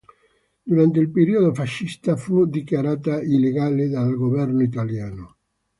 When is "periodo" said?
1.11-1.53